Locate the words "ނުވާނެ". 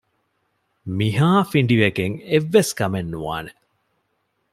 3.13-3.51